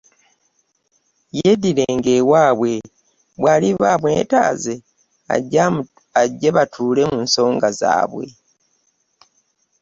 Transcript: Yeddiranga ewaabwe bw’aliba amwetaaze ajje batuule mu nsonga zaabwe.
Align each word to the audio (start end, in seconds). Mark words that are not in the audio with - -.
Yeddiranga 1.39 2.09
ewaabwe 2.19 2.73
bw’aliba 3.39 3.85
amwetaaze 3.95 4.75
ajje 6.23 6.49
batuule 6.57 7.01
mu 7.11 7.17
nsonga 7.25 7.67
zaabwe. 7.79 8.25